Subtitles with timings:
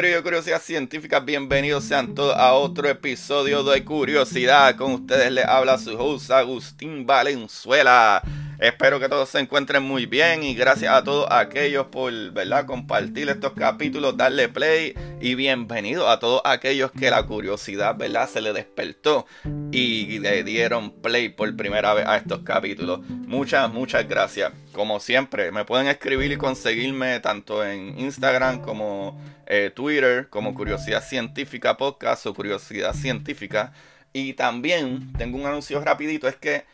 [0.00, 4.74] Corillo Curiosidad Científica, bienvenidos sean todos a otro episodio de Curiosidad.
[4.76, 8.22] Con ustedes les habla su host Agustín Valenzuela.
[8.60, 12.66] Espero que todos se encuentren muy bien y gracias a todos aquellos por ¿verdad?
[12.66, 18.28] compartir estos capítulos, darle play y bienvenido a todos aquellos que la curiosidad ¿verdad?
[18.28, 19.24] se le despertó
[19.72, 23.00] y le dieron play por primera vez a estos capítulos.
[23.08, 24.52] Muchas, muchas gracias.
[24.72, 31.02] Como siempre, me pueden escribir y conseguirme tanto en Instagram como eh, Twitter, como Curiosidad
[31.02, 33.72] Científica Podcast o Curiosidad Científica.
[34.12, 36.64] Y también tengo un anuncio rapidito, es que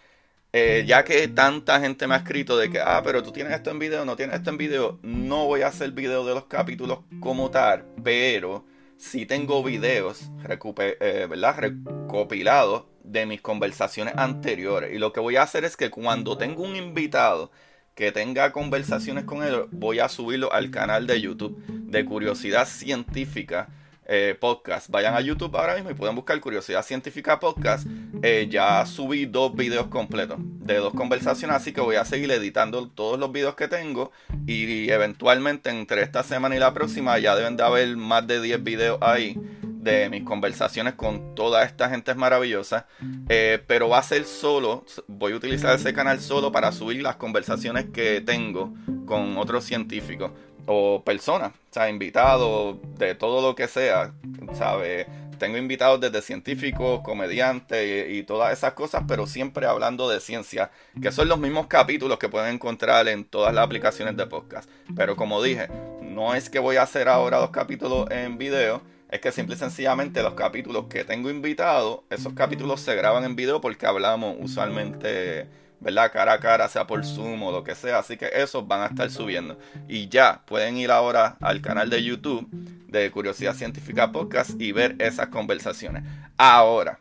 [0.53, 3.71] eh, ya que tanta gente me ha escrito de que, ah, pero tú tienes esto
[3.71, 7.01] en video, no tienes esto en video, no voy a hacer video de los capítulos
[7.21, 8.65] como tal, pero
[8.97, 11.57] sí tengo videos eh, ¿verdad?
[11.59, 14.95] recopilados de mis conversaciones anteriores.
[14.95, 17.51] Y lo que voy a hacer es que cuando tengo un invitado
[17.95, 23.69] que tenga conversaciones con él, voy a subirlo al canal de YouTube de Curiosidad Científica
[24.07, 24.89] eh, podcast.
[24.89, 27.87] Vayan a YouTube ahora mismo y pueden buscar Curiosidad Científica Podcast.
[28.23, 32.89] Eh, ya subí dos videos completos de dos conversaciones, así que voy a seguir editando
[32.89, 34.13] todos los videos que tengo
[34.47, 38.63] y eventualmente entre esta semana y la próxima ya deben de haber más de 10
[38.63, 39.39] videos ahí
[39.87, 42.87] de mis conversaciones con toda esta gente maravillosa.
[43.29, 47.17] Eh, pero va a ser solo, voy a utilizar ese canal solo para subir las
[47.17, 48.75] conversaciones que tengo
[49.07, 50.33] con otros científicos
[50.67, 54.13] o personas, o sea, invitados de todo lo que sea,
[54.55, 55.07] ¿sabes?
[55.39, 61.13] Tengo invitados desde científicos, comediantes y, todas esas cosas, pero siempre hablando de ciencia, que
[61.13, 64.69] son los mismos capítulos que pueden encontrar en todas las aplicaciones de podcast.
[64.97, 65.69] Pero como dije,
[66.01, 69.59] no es que voy a hacer ahora dos capítulos en video, es que simple y
[69.59, 75.47] sencillamente los capítulos que tengo invitados, esos capítulos se graban en video porque hablamos usualmente
[75.81, 76.11] ¿verdad?
[76.13, 77.99] Cara a cara, sea por Zoom o lo que sea.
[77.99, 79.59] Así que esos van a estar subiendo.
[79.89, 84.97] Y ya, pueden ir ahora al canal de YouTube de Curiosidad Científica Podcast y ver
[84.99, 86.05] esas conversaciones.
[86.37, 87.01] Ahora,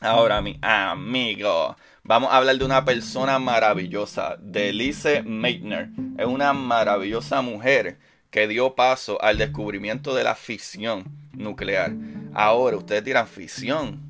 [0.00, 5.90] ahora mi amigo, vamos a hablar de una persona maravillosa, de Lise Meitner.
[6.18, 7.98] Es una maravillosa mujer
[8.30, 11.92] que dio paso al descubrimiento de la fisión nuclear.
[12.32, 14.00] Ahora, ustedes dirán fisión.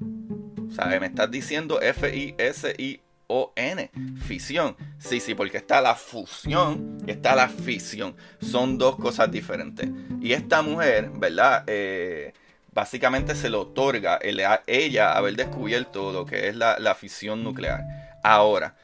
[0.75, 1.01] ¿Sabe?
[1.01, 3.01] Me estás diciendo F-I-S-I
[3.33, 3.91] o-N,
[4.27, 4.77] fisión.
[4.99, 8.17] Sí, sí, porque está la fusión y está la fisión.
[8.41, 9.89] Son dos cosas diferentes.
[10.21, 11.63] Y esta mujer, ¿verdad?
[11.69, 12.33] Eh,
[12.73, 17.85] básicamente se le otorga a ella haber descubierto lo que es la, la fisión nuclear.
[18.25, 18.75] Ahora,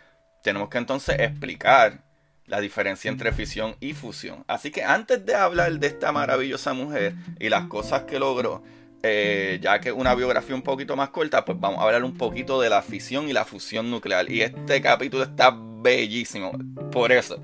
[0.45, 2.05] tenemos que entonces explicar
[2.47, 4.45] la diferencia entre fisión y fusión.
[4.47, 8.63] Así que antes de hablar de esta maravillosa mujer y las cosas que logró,
[9.07, 12.61] eh, ya que una biografía un poquito más corta, pues vamos a hablar un poquito
[12.61, 14.31] de la fisión y la fusión nuclear.
[14.31, 16.53] Y este capítulo está bellísimo.
[16.91, 17.41] Por eso,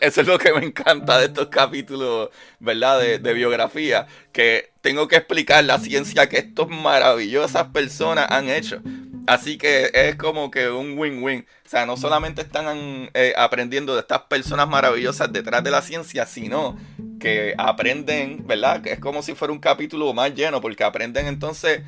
[0.00, 3.00] eso, es lo que me encanta de estos capítulos, ¿verdad?
[3.00, 8.80] De, de biografía, que tengo que explicar la ciencia que estas maravillosas personas han hecho.
[9.26, 11.46] Así que es como que un win-win.
[11.64, 16.26] O sea, no solamente están eh, aprendiendo de estas personas maravillosas detrás de la ciencia,
[16.26, 16.76] sino
[17.24, 18.86] que aprenden, ¿verdad?
[18.86, 21.80] Es como si fuera un capítulo más lleno, porque aprenden entonces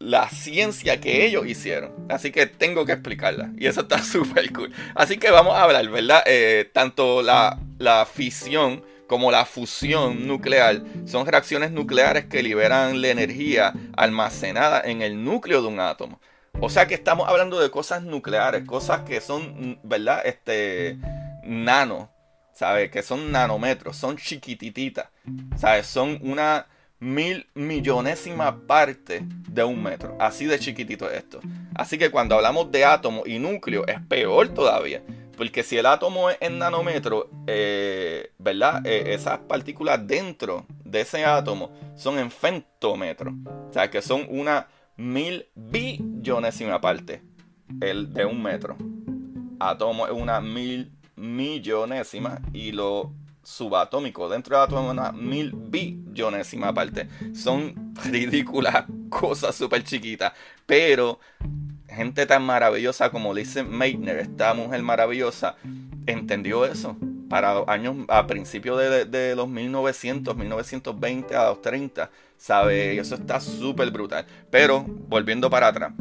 [0.00, 1.92] la ciencia que ellos hicieron.
[2.08, 3.52] Así que tengo que explicarla.
[3.56, 4.72] Y eso está súper cool.
[4.96, 6.24] Así que vamos a hablar, ¿verdad?
[6.26, 13.10] Eh, tanto la, la fisión como la fusión nuclear son reacciones nucleares que liberan la
[13.10, 16.20] energía almacenada en el núcleo de un átomo.
[16.58, 20.22] O sea que estamos hablando de cosas nucleares, cosas que son, ¿verdad?
[20.26, 20.98] Este,
[21.44, 22.10] nano,
[22.56, 22.90] ¿sabes?
[22.90, 25.08] Que son nanómetros, son chiquitititas,
[25.56, 25.86] ¿sabes?
[25.86, 26.66] Son una
[26.98, 30.16] mil millonésima parte de un metro.
[30.18, 31.40] Así de chiquitito es esto.
[31.74, 35.02] Así que cuando hablamos de átomo y núcleo es peor todavía.
[35.36, 38.86] Porque si el átomo es en nanómetro, eh, ¿verdad?
[38.86, 43.34] Eh, esas partículas dentro de ese átomo son en femtómetro.
[43.68, 44.66] O sea, que son una
[44.96, 47.22] mil billonésima parte
[47.82, 48.78] el de un metro.
[49.60, 57.08] Átomo es una mil millonésima y lo subatómico dentro del átomo una mil billonésima parte.
[57.34, 60.32] Son ridículas cosas súper chiquitas,
[60.66, 61.20] pero
[61.88, 65.56] gente tan maravillosa como Lise Meitner, esta mujer maravillosa,
[66.06, 66.96] entendió eso
[67.28, 72.98] para años a principios de, los 1900, 1920 a los 30, ¿sabe?
[72.98, 74.26] Eso está súper brutal.
[74.50, 75.92] Pero, volviendo para atrás,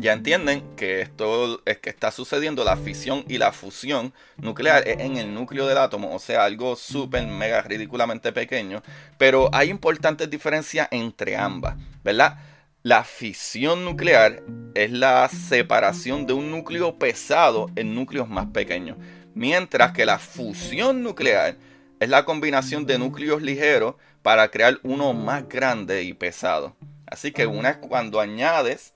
[0.00, 5.16] ya entienden que esto es que está sucediendo la fisión y la fusión nuclear en
[5.16, 8.82] el núcleo del átomo, o sea, algo súper mega ridículamente pequeño,
[9.16, 12.38] pero hay importantes diferencias entre ambas, ¿verdad?
[12.82, 14.42] La fisión nuclear
[14.74, 18.96] es la separación de un núcleo pesado en núcleos más pequeños,
[19.34, 21.56] mientras que la fusión nuclear
[22.00, 26.76] es la combinación de núcleos ligeros para crear uno más grande y pesado.
[27.06, 28.94] Así que una es cuando añades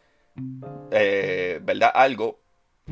[0.90, 1.90] eh, ¿verdad?
[1.94, 2.40] Algo,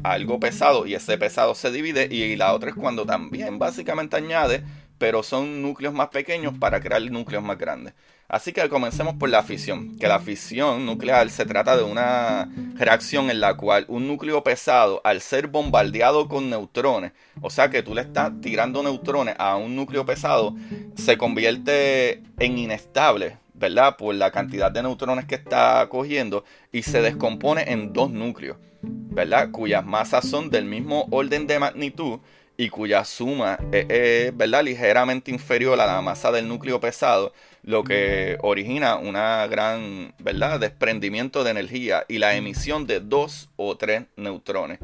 [0.03, 4.65] algo pesado y ese pesado se divide y la otra es cuando también básicamente añade,
[4.99, 7.95] pero son núcleos más pequeños para crear núcleos más grandes.
[8.31, 13.29] Así que comencemos por la fisión, que la fisión nuclear se trata de una reacción
[13.29, 17.11] en la cual un núcleo pesado, al ser bombardeado con neutrones,
[17.41, 20.55] o sea que tú le estás tirando neutrones a un núcleo pesado,
[20.95, 23.97] se convierte en inestable, ¿verdad?
[23.97, 29.51] Por la cantidad de neutrones que está cogiendo y se descompone en dos núcleos, ¿verdad?
[29.53, 32.19] Cuyas masas son del mismo orden de magnitud
[32.57, 34.65] y cuya suma es, ¿verdad?
[34.65, 40.59] ligeramente inferior a la masa del núcleo pesado, lo que origina una gran ¿verdad?
[40.59, 44.79] desprendimiento de energía y la emisión de dos o tres neutrones.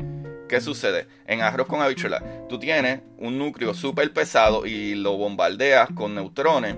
[0.49, 1.07] ¿Qué sucede?
[1.27, 6.77] En arroz con habichuela, tú tienes un núcleo súper pesado y lo bombardeas con neutrones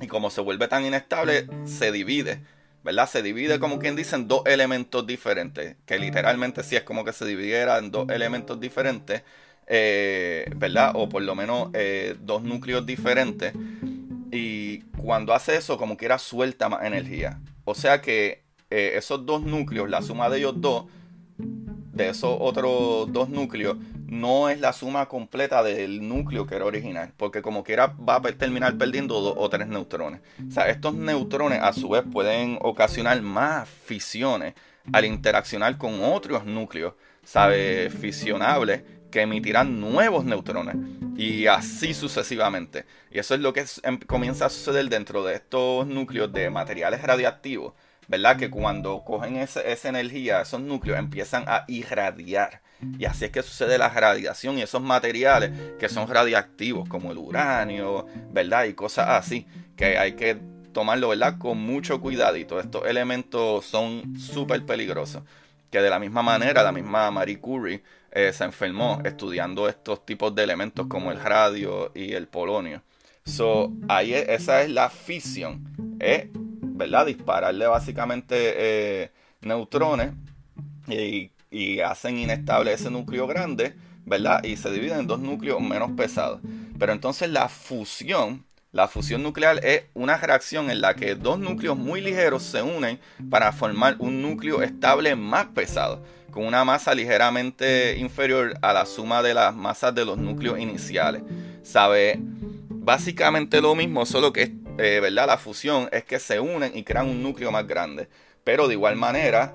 [0.00, 2.40] y como se vuelve tan inestable, se divide.
[2.82, 3.08] ¿verdad?
[3.08, 7.12] Se divide como quien dice en dos elementos diferentes, que literalmente sí es como que
[7.12, 9.22] se dividiera en dos elementos diferentes,
[9.66, 10.92] eh, ¿verdad?
[10.94, 13.52] O por lo menos eh, dos núcleos diferentes.
[14.32, 17.40] Y cuando hace eso, como quiera, suelta más energía.
[17.64, 20.86] O sea que eh, esos dos núcleos, la suma de ellos dos,
[21.36, 23.76] de esos otros dos núcleos,
[24.10, 28.22] no es la suma completa del núcleo que era original, porque como quiera va a
[28.32, 30.20] terminar perdiendo dos o tres neutrones.
[30.48, 34.54] O sea, estos neutrones a su vez pueden ocasionar más fisiones
[34.92, 37.88] al interaccionar con otros núcleos, ¿sabe?
[37.90, 40.74] Fisionables que emitirán nuevos neutrones
[41.16, 42.86] y así sucesivamente.
[43.12, 47.00] Y eso es lo que em, comienza a suceder dentro de estos núcleos de materiales
[47.02, 47.74] radiactivos,
[48.08, 48.36] ¿verdad?
[48.36, 52.60] Que cuando cogen esa energía, esos núcleos empiezan a irradiar
[52.98, 57.18] y así es que sucede la radiación y esos materiales que son radiactivos, como el
[57.18, 58.64] uranio, ¿verdad?
[58.64, 59.46] Y cosas así,
[59.76, 60.38] que hay que
[60.72, 61.38] tomarlo, ¿verdad?
[61.38, 62.60] Con mucho cuidadito.
[62.60, 65.22] Estos elementos son súper peligrosos.
[65.70, 70.34] Que de la misma manera, la misma Marie Curie eh, se enfermó estudiando estos tipos
[70.34, 72.82] de elementos como el radio y el polonio.
[73.24, 76.30] So, ahí esa es la fisión, ¿eh?
[76.34, 77.06] ¿verdad?
[77.06, 79.10] Dispararle básicamente eh,
[79.42, 80.12] neutrones
[80.88, 83.74] y y hacen inestable ese núcleo grande,
[84.04, 84.42] ¿verdad?
[84.44, 86.40] Y se dividen en dos núcleos menos pesados.
[86.78, 91.76] Pero entonces la fusión, la fusión nuclear es una reacción en la que dos núcleos
[91.76, 97.96] muy ligeros se unen para formar un núcleo estable más pesado, con una masa ligeramente
[97.98, 101.22] inferior a la suma de las masas de los núcleos iniciales.
[101.62, 102.18] ¿Sabe?
[102.68, 105.26] Básicamente lo mismo, solo que, eh, ¿verdad?
[105.26, 108.08] La fusión es que se unen y crean un núcleo más grande.
[108.44, 109.54] Pero de igual manera,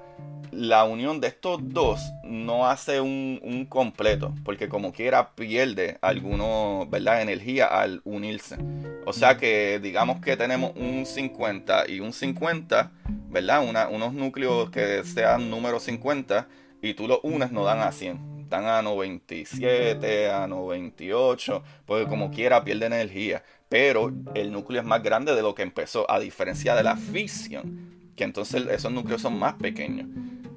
[0.55, 7.21] la unión de estos dos no hace un, completo, porque como quiera pierde alguna ¿verdad?
[7.21, 8.57] energía al unirse.
[9.05, 12.91] O sea que digamos que tenemos un 50 y un 50,
[13.29, 13.89] ¿verdad?
[13.91, 16.47] unos núcleos que sean número 50
[16.81, 18.49] y tú los unes no dan a 100.
[18.49, 23.43] Dan a 97, a 98, porque como quiera pierde energía.
[23.67, 28.11] Pero el núcleo es más grande de lo que empezó, a diferencia de la fisión,
[28.15, 30.07] que entonces esos núcleos son más pequeños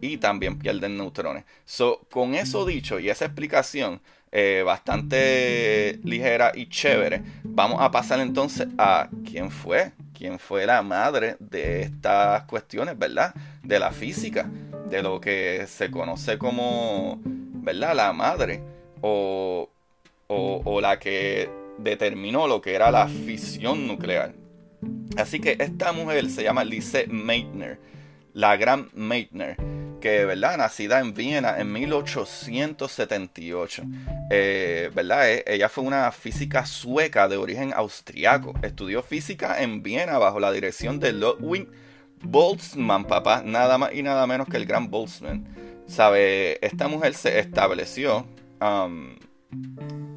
[0.00, 1.44] y también pierden neutrones.
[2.10, 4.00] Con eso dicho y esa explicación
[4.30, 10.82] eh, bastante ligera y chévere, vamos a pasar entonces a quién fue, quién fue la
[10.82, 13.34] madre de estas cuestiones, ¿verdad?
[13.62, 14.46] De la física,
[14.90, 17.94] de lo que se conoce como, ¿verdad?
[17.96, 18.60] La madre
[19.00, 19.70] o,
[20.26, 24.34] o, o la que determinó lo que era la fisión nuclear.
[25.16, 27.78] Así que esta mujer se llama Lise Meitner,
[28.34, 29.56] la gran Meitner
[30.00, 30.58] que, ¿verdad?
[30.58, 33.82] Nacida en Viena en 1878,
[34.30, 35.30] eh, ¿verdad?
[35.30, 38.54] E, ella fue una física sueca de origen austriaco.
[38.62, 41.68] Estudió física en Viena bajo la dirección de Ludwig
[42.22, 45.46] Boltzmann, papá, nada más y nada menos que el gran Boltzmann.
[45.86, 46.58] ¿Sabe?
[46.64, 48.26] Esta mujer se estableció,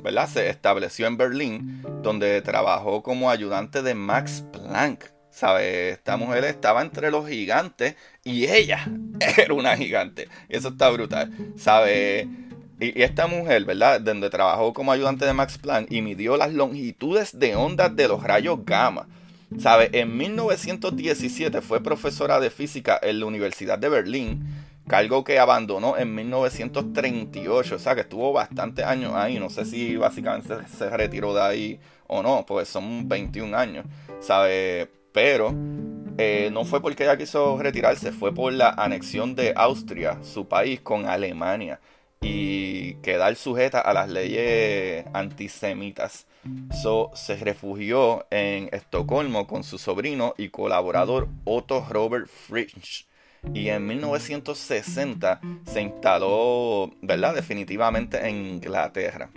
[0.03, 0.27] ¿verdad?
[0.27, 5.11] Se estableció en Berlín, donde trabajó como ayudante de Max Planck.
[5.29, 5.91] ¿Sabe?
[5.91, 8.85] Esta mujer estaba entre los gigantes y ella
[9.37, 10.27] era una gigante.
[10.49, 11.31] Eso está brutal.
[11.57, 12.27] ¿Sabe?
[12.79, 14.01] Y, esta mujer, ¿verdad?
[14.01, 18.23] Donde trabajó como ayudante de Max Planck y midió las longitudes de ondas de los
[18.23, 19.07] rayos gamma.
[19.59, 19.89] ¿Sabe?
[19.93, 24.47] En 1917 fue profesora de física en la Universidad de Berlín,
[24.87, 29.97] cargo que abandonó en 1938, o sea que estuvo bastantes años ahí, no sé si
[29.97, 33.85] básicamente se retiró de ahí o no, pues son 21 años,
[34.21, 34.89] ¿sabe?
[35.11, 35.53] Pero
[36.17, 40.81] eh, no fue porque ella quiso retirarse, fue por la anexión de Austria, su país,
[40.81, 41.79] con Alemania
[42.21, 46.27] y quedar sujeta a las leyes antisemitas.
[46.81, 53.07] So, se refugió en Estocolmo con su sobrino y colaborador Otto Robert Fritsch.
[53.55, 57.33] Y en 1960 se instaló, ¿verdad?
[57.33, 59.31] Definitivamente en Inglaterra.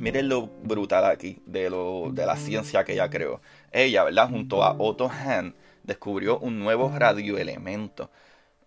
[0.00, 3.40] Miren lo brutal aquí de, lo, de la ciencia que ella creó.
[3.70, 4.30] Ella, ¿verdad?
[4.30, 8.10] Junto a Otto Hahn, descubrió un nuevo radioelemento,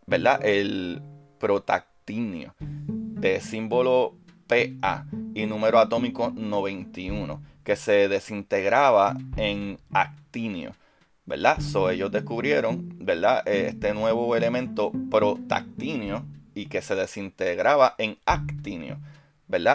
[0.05, 0.43] ¿verdad?
[0.43, 1.01] El
[1.39, 4.15] protactinio de símbolo
[4.47, 10.73] PA y número atómico 91, que se desintegraba en actinio.
[11.25, 11.61] ¿Verdad?
[11.61, 13.47] So, ellos descubrieron, ¿verdad?
[13.47, 18.99] Este nuevo elemento protactinio y que se desintegraba en actinio.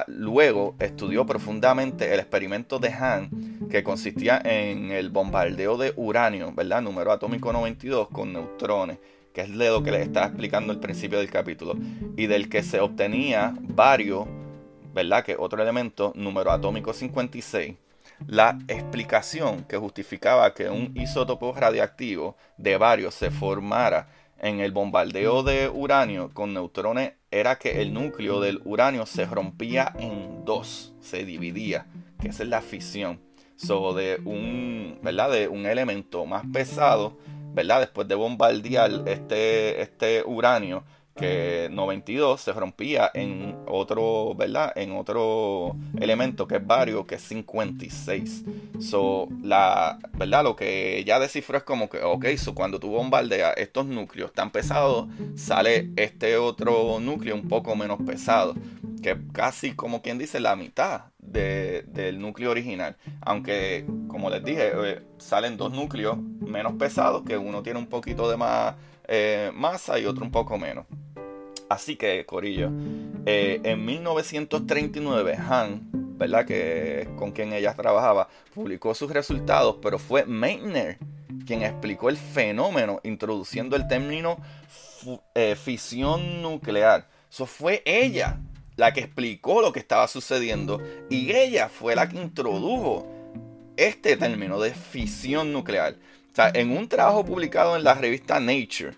[0.07, 6.83] Luego estudió profundamente el experimento de Hahn, que consistía en el bombardeo de uranio, ¿verdad?
[6.83, 8.99] Número atómico 92 con neutrones
[9.39, 11.77] que es lo que les estaba explicando al principio del capítulo,
[12.17, 14.27] y del que se obtenía varios,
[14.93, 15.25] ¿verdad?
[15.25, 17.77] Que otro elemento, número atómico 56,
[18.27, 24.09] la explicación que justificaba que un isótopo radiactivo de varios se formara
[24.39, 29.93] en el bombardeo de uranio con neutrones era que el núcleo del uranio se rompía
[29.99, 31.87] en dos, se dividía,
[32.21, 33.21] que esa es la fisión.
[33.57, 35.33] So, de un, ¿verdad?
[35.33, 37.17] De un elemento más pesado
[37.59, 37.81] ¿verdad?
[37.81, 40.85] Después de bombardear este, este uranio
[41.19, 44.73] que 92 se rompía en otro, ¿verdad?
[44.77, 48.45] En otro elemento que es vario, que es 56.
[48.81, 50.45] So, la, ¿verdad?
[50.45, 54.51] Lo que ya descifró es como que, ok, so cuando tú bombardeas estos núcleos tan
[54.51, 58.55] pesados, sale este otro núcleo un poco menos pesado,
[59.03, 62.97] que es casi como quien dice la mitad del núcleo original.
[63.21, 68.31] Aunque, como les dije, eh, salen dos núcleos menos pesados, que uno tiene un poquito
[68.31, 68.75] de más
[69.11, 70.85] eh, masa y otro un poco menos.
[71.69, 72.71] Así que, Corillo,
[73.27, 76.47] eh, en 1939, Han, ¿verdad?
[76.47, 80.99] Que con quien ella trabajaba, publicó sus resultados, pero fue Meitner
[81.47, 84.39] quien explicó el fenómeno introduciendo el término
[85.57, 87.09] fisión nuclear.
[87.31, 88.39] Eso fue ella
[88.77, 93.07] la que explicó lo que estaba sucediendo y ella fue la que introdujo
[93.77, 95.97] este término de fisión nuclear.
[96.33, 98.95] O sea, en un trabajo publicado en la revista Nature,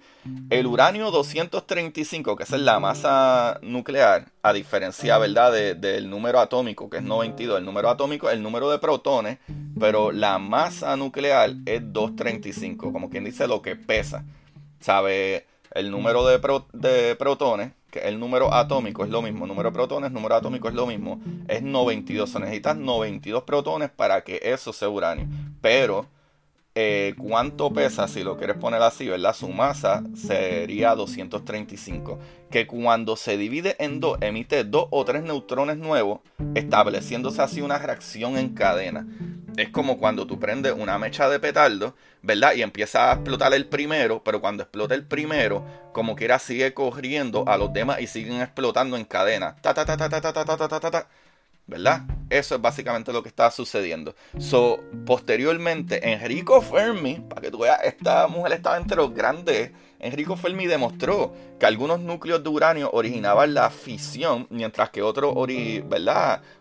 [0.50, 6.98] el uranio 235, que es la masa nuclear, a diferencia, ¿verdad?, del número atómico, que
[6.98, 9.38] es 92, el número atómico es el número de protones,
[9.78, 14.24] pero la masa nuclear es 235, como quien dice lo que pesa.
[14.80, 15.46] ¿Sabe?
[15.72, 16.38] El número de,
[17.16, 20.86] protones que el número atómico es lo mismo, número de protones, número atómico es lo
[20.86, 22.28] mismo, es 92.
[22.28, 25.26] Se necesitas 92 protones para que eso sea uranio.
[25.60, 26.06] Pero,
[26.82, 28.08] eh, ¿cuánto pesa?
[28.08, 29.34] Si lo quieres poner así, ¿verdad?
[29.34, 32.18] Su masa sería 235.
[32.50, 36.20] Que cuando se divide en dos, emite dos o tres neutrones nuevos,
[36.54, 39.06] estableciéndose así una reacción en cadena
[39.56, 42.54] es como cuando tú prendes una mecha de petardo, ¿verdad?
[42.54, 47.44] Y empieza a explotar el primero, pero cuando explota el primero, como quiera sigue corriendo
[47.46, 49.56] a los demás y siguen explotando en cadena.
[49.60, 49.74] Ta
[51.70, 52.02] ¿Verdad?
[52.28, 54.16] Eso es básicamente lo que está sucediendo.
[54.38, 59.70] So, posteriormente, Enrico Fermi, para que tú veas, esta mujer estaba entre los grandes.
[60.00, 65.32] Enrico Fermi demostró que algunos núcleos de uranio originaban la fisión, mientras que otros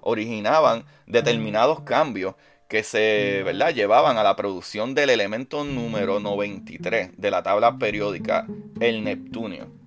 [0.02, 2.36] originaban determinados cambios
[2.68, 3.74] que se ¿verdad?
[3.74, 8.46] llevaban a la producción del elemento número 93 de la tabla periódica,
[8.80, 9.79] el Neptunio.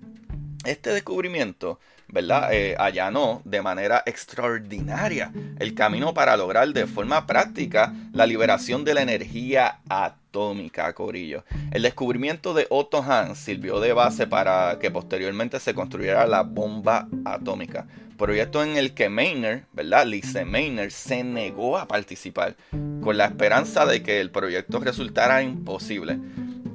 [0.63, 2.53] Este descubrimiento ¿verdad?
[2.53, 8.93] Eh, allanó de manera extraordinaria el camino para lograr de forma práctica la liberación de
[8.93, 11.43] la energía atómica, Corillo.
[11.71, 17.07] El descubrimiento de Otto Hahn sirvió de base para que posteriormente se construyera la bomba
[17.25, 20.05] atómica proyecto en el que Maynard, ¿verdad?
[20.05, 22.55] Lise Maynard se negó a participar
[23.01, 26.19] con la esperanza de que el proyecto resultara imposible.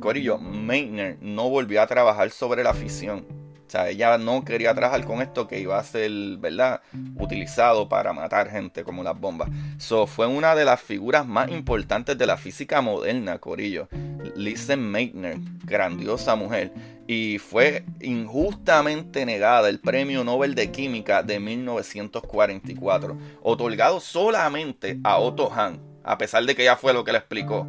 [0.00, 3.37] Corillo, Meitner no volvió a trabajar sobre la fisión.
[3.74, 6.80] Ella no quería trabajar con esto que iba a ser, ¿verdad?
[7.16, 9.48] Utilizado para matar gente como las bombas.
[9.78, 13.88] So, fue una de las figuras más importantes de la física moderna, Corillo.
[14.36, 16.72] Lisa Meitner, grandiosa mujer.
[17.06, 25.50] Y fue injustamente negada el Premio Nobel de Química de 1944, otorgado solamente a Otto
[25.50, 27.66] Hahn, a pesar de que ella fue lo que le explicó,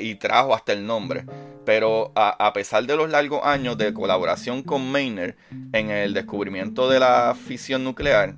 [0.00, 1.24] Y trajo hasta el nombre.
[1.64, 5.34] Pero a, pesar de los largos años de colaboración con Maynard
[5.72, 8.36] en el descubrimiento de la fisión nuclear,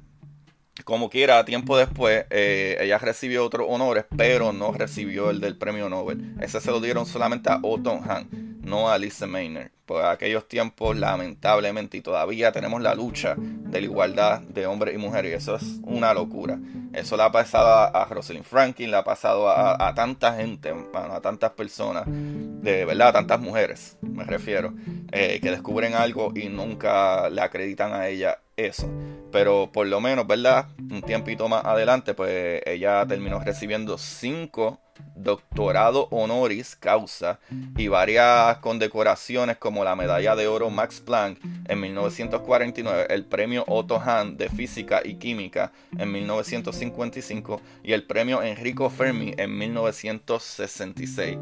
[0.85, 5.89] como quiera, tiempo después, eh, ella recibió otros honores, pero no recibió el del premio
[5.89, 6.35] Nobel.
[6.41, 8.29] Ese se lo dieron solamente a Otto Hahn,
[8.67, 9.71] no a Lisa Maynard.
[9.87, 14.99] Por aquellos tiempos, lamentablemente, y todavía tenemos la lucha de la igualdad de hombres y
[14.99, 16.59] mujeres, y eso es una locura.
[16.93, 21.53] Eso le ha pasado a, Rosalind Franklin, le ha pasado a, tanta gente, a tantas
[21.53, 24.75] personas, de verdad, a tantas mujeres, me refiero,
[25.13, 28.91] eh, que descubren algo y nunca le acreditan a ella eso.
[29.31, 30.67] Pero por lo menos, ¿verdad?
[30.79, 34.81] Un tiempito más adelante, pues ella terminó recibiendo cinco
[35.15, 37.39] doctorados honoris causa
[37.77, 41.39] y varias condecoraciones como la medalla de oro Max Planck
[41.69, 48.43] en 1949, el premio Otto Hahn de física y química en 1955 y el premio
[48.43, 51.39] Enrico Fermi en 1966.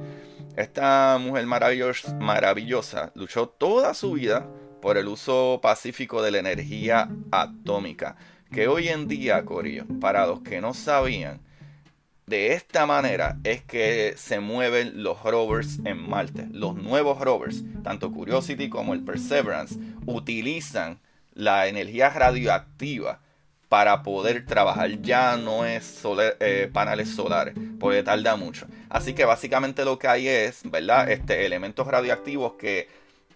[0.57, 4.47] Esta mujer maravillosa, maravillosa luchó toda su vida
[4.81, 8.17] por el uso pacífico de la energía atómica.
[8.53, 11.41] Que hoy en día, Corillo, para los que no sabían,
[12.27, 16.47] de esta manera es que se mueven los rovers en Marte.
[16.51, 21.01] Los nuevos rovers, tanto Curiosity como el Perseverance, utilizan
[21.35, 23.21] la energía radioactiva
[23.69, 25.03] para poder trabajar.
[25.03, 26.03] Ya no es
[26.41, 28.67] eh, paneles solares, porque tarda mucho.
[28.89, 31.11] Así que básicamente lo que hay es, ¿verdad?
[31.11, 32.89] Este, elementos radioactivos que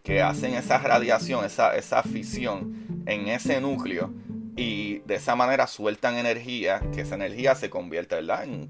[0.09, 4.11] que hacen esa radiación, esa, esa fisión en ese núcleo
[4.58, 8.68] y de esa manera sueltan energía, que esa energía se convierte en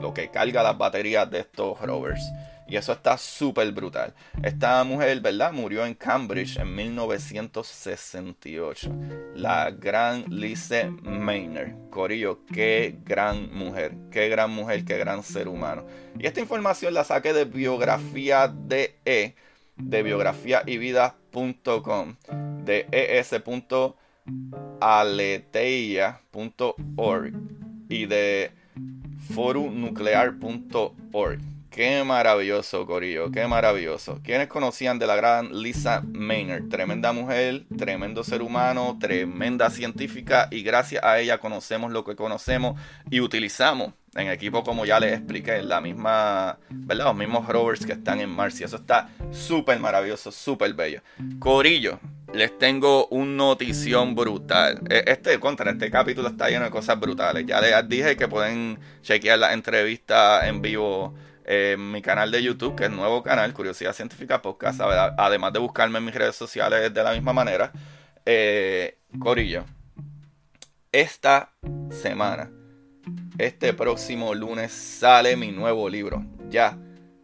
[0.00, 2.20] lo que carga las baterías de estos rovers.
[2.66, 4.12] Y eso está súper brutal.
[4.42, 5.52] Esta mujer, ¿verdad?
[5.52, 8.92] Murió en Cambridge en 1968.
[9.36, 11.88] La gran Lise Maynard.
[11.88, 13.94] Corillo, qué gran mujer.
[14.10, 15.86] Qué gran mujer, qué gran ser humano.
[16.18, 19.36] Y esta información la saqué de biografía de E
[19.76, 22.16] de biografía y vida.com,
[24.28, 24.38] de
[25.38, 27.32] es.aleteia.org
[27.88, 28.52] y de
[29.34, 31.40] forunuclear.org.
[31.70, 34.20] Qué maravilloso, Corillo, qué maravilloso.
[34.24, 36.68] ¿Quiénes conocían de la gran Lisa Maynard?
[36.68, 42.80] Tremenda mujer, tremendo ser humano, tremenda científica y gracias a ella conocemos lo que conocemos
[43.10, 47.06] y utilizamos en equipo, como ya les expliqué, la misma, ¿verdad?
[47.06, 48.60] Los mismos rovers que están en Mars.
[48.60, 51.02] Y eso está súper maravilloso, súper bello.
[51.38, 52.00] Corillo,
[52.32, 54.80] les tengo un notición brutal.
[54.90, 57.46] E, este, contra, este capítulo está lleno de cosas brutales.
[57.46, 62.76] Ya les dije que pueden chequear la entrevista en vivo en mi canal de YouTube,
[62.76, 64.80] que es nuevo canal, Curiosidad Científica Podcast.
[64.82, 67.72] Además de buscarme en mis redes sociales de la misma manera.
[68.26, 69.64] Eh, Corillo,
[70.92, 71.52] esta
[71.90, 72.50] semana
[73.38, 76.24] este próximo lunes sale mi nuevo libro.
[76.50, 76.76] Ya,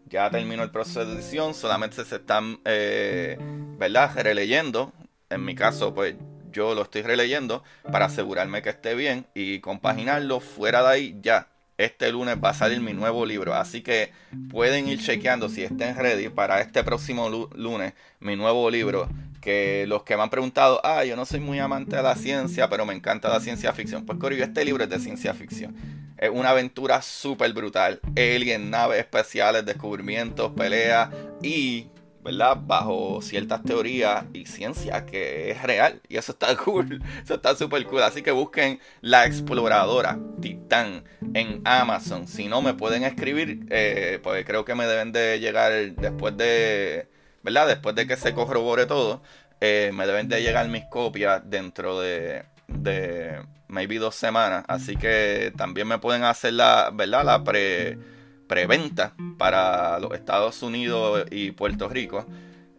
[0.08, 3.36] ya terminó el proceso de edición, solamente se están, eh,
[3.78, 4.12] ¿verdad?
[4.16, 4.92] Releyendo.
[5.28, 6.14] En mi caso, pues
[6.52, 11.48] yo lo estoy releyendo para asegurarme que esté bien y compaginarlo fuera de ahí ya.
[11.76, 14.12] Este lunes va a salir mi nuevo libro, así que
[14.48, 19.08] pueden ir chequeando si estén ready para este próximo lunes mi nuevo libro
[19.40, 22.70] que los que me han preguntado, ah, yo no soy muy amante de la ciencia,
[22.70, 24.06] pero me encanta la ciencia ficción.
[24.06, 25.74] Pues Corillo, este libro es de ciencia ficción.
[26.18, 28.00] Es una aventura súper brutal.
[28.16, 31.10] Alien, naves especiales, descubrimientos, peleas
[31.42, 31.88] y,
[32.22, 32.56] ¿verdad?
[32.60, 36.00] Bajo ciertas teorías y ciencia que es real.
[36.08, 37.02] Y eso está cool.
[37.22, 38.02] Eso está súper cool.
[38.02, 42.28] Así que busquen La Exploradora Titán en Amazon.
[42.28, 47.08] Si no, me pueden escribir, eh, pues creo que me deben de llegar después de
[47.44, 47.68] ¿verdad?
[47.68, 49.22] Después de que se corrobore todo,
[49.60, 54.64] eh, me deben de llegar mis copias dentro de, de maybe dos semanas.
[54.68, 57.24] Así que también me pueden hacer la, ¿verdad?
[57.24, 57.98] La pre,
[58.46, 62.26] preventa para los Estados Unidos y Puerto Rico.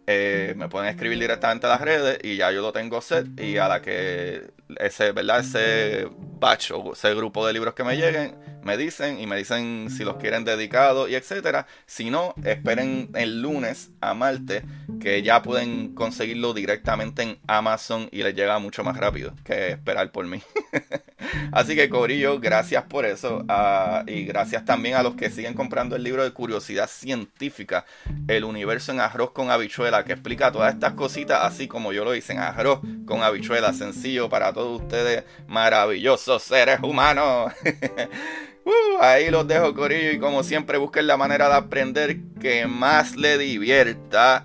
[0.08, 3.56] Eh, me pueden escribir directamente a las redes y ya yo lo tengo set y
[3.56, 5.40] a la que ese, ¿verdad?
[5.40, 9.88] Ese batch o ese grupo de libros que me lleguen, me dicen y me dicen
[9.90, 11.66] si los quieren dedicados y etcétera.
[11.86, 14.62] Si no, esperen el lunes a Marte
[15.00, 20.12] que ya pueden conseguirlo directamente en Amazon y les llega mucho más rápido que esperar
[20.12, 20.40] por mí.
[21.52, 23.44] Así que Corillo, gracias por eso.
[23.48, 27.84] Ah, y gracias también a los que siguen comprando el libro de curiosidad científica,
[28.28, 32.14] El universo en arroz con habichuela, que explica todas estas cositas así como yo lo
[32.14, 33.72] hice en arroz con habichuela.
[33.72, 37.52] Sencillo para todos ustedes, maravillosos seres humanos.
[38.66, 40.10] Uh, ahí los dejo, Corillo.
[40.10, 44.44] Y como siempre, busquen la manera de aprender que más le divierta.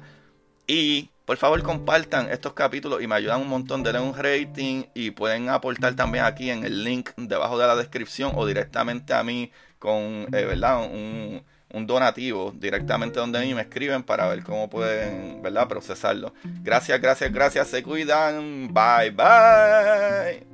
[0.68, 3.84] Y por favor compartan estos capítulos y me ayudan un montón.
[3.84, 8.32] Denle un rating y pueden aportar también aquí en el link debajo de la descripción
[8.36, 10.84] o directamente a mí con, eh, ¿verdad?
[10.84, 15.68] Un, un, donativo directamente donde a mí me escriben para ver cómo pueden, ¿verdad?
[15.68, 16.34] Procesarlo.
[16.62, 17.68] Gracias, gracias, gracias.
[17.68, 18.74] Se cuidan.
[18.74, 20.52] Bye, bye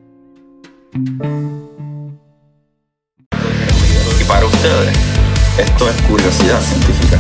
[4.28, 4.98] para ustedes,
[5.58, 7.17] esto es curiosidad científica.